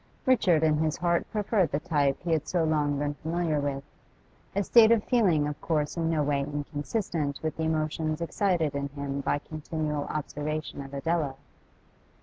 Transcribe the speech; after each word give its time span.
Richard 0.25 0.63
in 0.63 0.77
his 0.79 0.97
heart 0.97 1.29
preferred 1.31 1.71
the 1.71 1.79
type 1.79 2.17
he 2.23 2.31
had 2.31 2.41
80 2.47 2.57
long 2.61 2.97
been 2.97 3.13
familiar 3.13 3.59
with; 3.59 3.83
a 4.55 4.63
state 4.63 4.91
of 4.91 5.03
feeling 5.03 5.47
of 5.47 5.61
course 5.61 5.95
in 5.95 6.09
no 6.09 6.23
way 6.23 6.39
inconsistent 6.41 7.39
with 7.43 7.55
the 7.55 7.63
emotions 7.65 8.19
excited 8.19 8.73
in 8.73 8.87
him 8.87 9.19
by 9.21 9.37
continual 9.37 10.05
observation 10.05 10.81
of 10.83 10.95
Adela. 10.95 11.35